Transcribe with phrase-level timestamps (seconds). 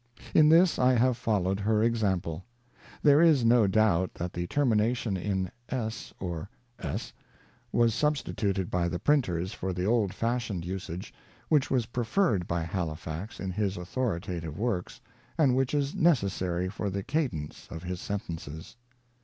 [0.33, 2.43] In this I have followed her example.
[3.03, 7.13] There is no doubt that the termina tion in es, or s,
[7.71, 11.13] was substituted by the printers for the old fashioned usage,
[11.49, 14.99] which was preferred by Halifax in his authoritative works,
[15.37, 18.77] and which is necessary for the cadence of his sentences.